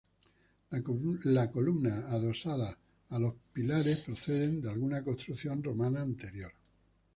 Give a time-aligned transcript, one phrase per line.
[1.25, 2.75] Las columnas adosadas
[3.11, 6.51] a los pilares proceden de alguna construcción romana anterior.